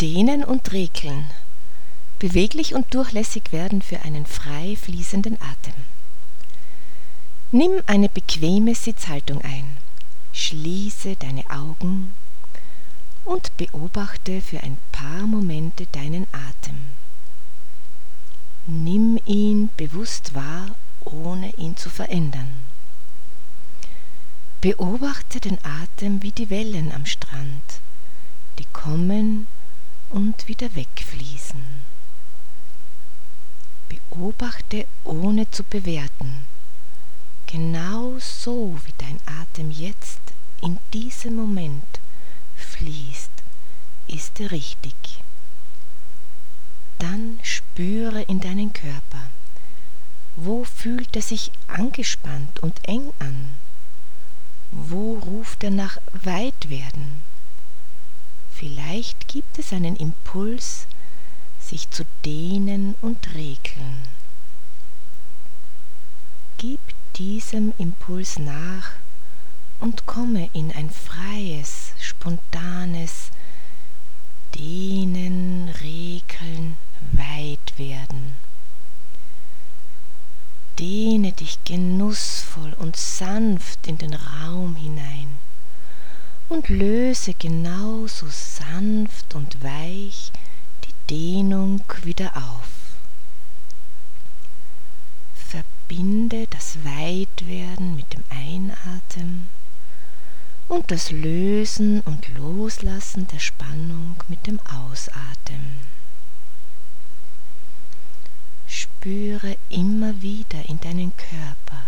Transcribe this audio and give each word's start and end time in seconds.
Dehnen 0.00 0.44
und 0.44 0.70
Rekeln. 0.70 1.26
Beweglich 2.20 2.74
und 2.76 2.94
durchlässig 2.94 3.50
werden 3.50 3.82
für 3.82 4.02
einen 4.02 4.26
frei 4.26 4.76
fließenden 4.76 5.38
Atem. 5.40 5.74
Nimm 7.50 7.82
eine 7.86 8.08
bequeme 8.08 8.76
Sitzhaltung 8.76 9.42
ein. 9.42 9.76
Schließe 10.32 11.16
deine 11.16 11.50
Augen 11.50 12.14
und 13.24 13.56
beobachte 13.56 14.40
für 14.40 14.62
ein 14.62 14.78
paar 14.92 15.26
Momente 15.26 15.86
deinen 15.90 16.28
Atem. 16.30 16.78
Nimm 18.68 19.18
ihn 19.26 19.70
bewusst 19.76 20.32
wahr, 20.32 20.76
ohne 21.04 21.52
ihn 21.56 21.76
zu 21.76 21.90
verändern. 21.90 22.50
Beobachte 24.60 25.40
den 25.40 25.58
Atem 25.64 26.22
wie 26.22 26.32
die 26.32 26.50
Wellen 26.50 26.92
am 26.92 27.04
Strand, 27.04 27.80
die 28.60 28.66
kommen 28.72 29.48
und 30.10 30.48
wieder 30.48 30.74
wegfließen. 30.74 31.62
Beobachte 33.88 34.86
ohne 35.04 35.50
zu 35.50 35.62
bewerten, 35.62 36.42
genau 37.46 38.18
so 38.18 38.78
wie 38.84 38.94
dein 38.98 39.18
Atem 39.40 39.70
jetzt 39.70 40.20
in 40.62 40.78
diesem 40.92 41.36
Moment 41.36 42.00
fließt, 42.56 43.30
ist 44.06 44.40
er 44.40 44.50
richtig. 44.50 44.94
Dann 46.98 47.38
spüre 47.42 48.22
in 48.22 48.40
deinen 48.40 48.72
Körper, 48.72 49.30
wo 50.36 50.64
fühlt 50.64 51.14
er 51.16 51.22
sich 51.22 51.52
angespannt 51.68 52.60
und 52.60 52.86
eng 52.88 53.12
an? 53.18 53.50
Wo 54.70 55.18
ruft 55.18 55.64
er 55.64 55.70
nach 55.70 55.98
weit 56.12 56.70
werden? 56.70 57.27
Vielleicht 58.58 59.28
gibt 59.28 59.56
es 59.60 59.72
einen 59.72 59.94
Impuls, 59.94 60.88
sich 61.60 61.88
zu 61.90 62.04
dehnen 62.24 62.96
und 63.02 63.32
regeln. 63.36 63.98
Gib 66.56 66.80
diesem 67.14 67.72
Impuls 67.78 68.36
nach 68.40 68.90
und 69.78 70.06
komme 70.06 70.50
in 70.54 70.72
ein 70.72 70.90
freies, 70.90 71.92
spontanes 72.00 73.30
Dehnen, 74.56 75.68
Regeln, 75.80 76.76
weit 77.12 77.78
werden. 77.78 78.32
Dehne 80.80 81.30
dich 81.30 81.62
genussvoll 81.62 82.72
und 82.72 82.96
sanft 82.96 83.86
in 83.86 83.98
den 83.98 84.14
Raum 84.14 84.74
hinein 84.74 85.27
und 86.48 86.68
löse 86.68 87.34
genauso 87.34 88.26
sanft 88.28 89.34
und 89.34 89.62
weich 89.62 90.32
die 90.84 91.14
Dehnung 91.14 91.82
wieder 92.02 92.36
auf. 92.36 92.68
Verbinde 95.34 96.46
das 96.50 96.78
Weitwerden 96.84 97.96
mit 97.96 98.12
dem 98.12 98.24
Einatmen 98.30 99.48
und 100.68 100.90
das 100.90 101.10
Lösen 101.10 102.00
und 102.02 102.28
Loslassen 102.34 103.26
der 103.28 103.38
Spannung 103.38 104.16
mit 104.28 104.46
dem 104.46 104.60
Ausatmen. 104.60 105.78
Spüre 108.66 109.56
immer 109.70 110.20
wieder 110.20 110.68
in 110.68 110.78
deinen 110.80 111.12
Körper, 111.16 111.82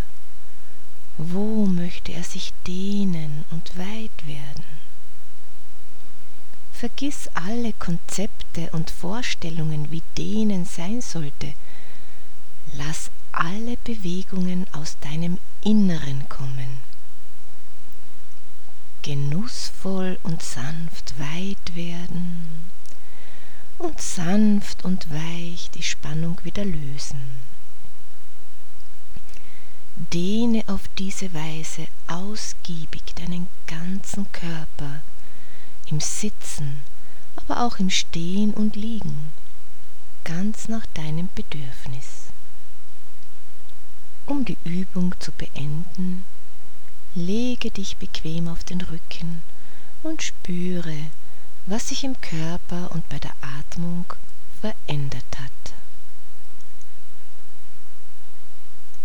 wo 1.18 1.66
möchte 1.66 2.12
er 2.12 2.24
sich 2.24 2.54
dehnen 2.66 3.44
und 3.50 3.76
weit. 3.76 4.09
Vergiss 6.80 7.28
alle 7.34 7.72
Konzepte 7.74 8.70
und 8.72 8.90
Vorstellungen, 8.90 9.90
wie 9.90 10.02
dehnen 10.16 10.64
sein 10.64 11.02
sollte. 11.02 11.52
Lass 12.74 13.10
alle 13.32 13.76
Bewegungen 13.84 14.66
aus 14.72 14.96
deinem 15.00 15.38
Inneren 15.62 16.28
kommen 16.28 16.90
genussvoll 19.02 20.18
und 20.22 20.42
sanft 20.42 21.18
weit 21.18 21.74
werden 21.74 22.70
und 23.78 24.00
sanft 24.00 24.84
und 24.84 25.10
weich 25.10 25.70
die 25.70 25.82
Spannung 25.82 26.38
wieder 26.44 26.64
lösen. 26.64 27.20
Dehne 30.12 30.64
auf 30.66 30.82
diese 30.98 31.32
Weise 31.34 31.86
ausgiebig 32.06 33.02
deinen 33.14 33.48
ganzen 33.66 34.30
Körper 34.32 35.02
im 35.86 36.00
Sitzen, 36.00 36.39
aber 37.50 37.64
auch 37.64 37.80
im 37.80 37.90
Stehen 37.90 38.54
und 38.54 38.76
Liegen, 38.76 39.26
ganz 40.24 40.68
nach 40.68 40.86
deinem 40.94 41.28
Bedürfnis. 41.34 42.26
Um 44.26 44.44
die 44.44 44.56
Übung 44.64 45.14
zu 45.18 45.32
beenden, 45.32 46.24
Lege 47.16 47.72
dich 47.72 47.96
bequem 47.96 48.46
auf 48.46 48.62
den 48.62 48.80
Rücken 48.82 49.42
und 50.04 50.22
spüre, 50.22 50.94
was 51.66 51.88
sich 51.88 52.04
im 52.04 52.20
Körper 52.20 52.92
und 52.92 53.08
bei 53.08 53.18
der 53.18 53.32
Atmung. 53.58 54.04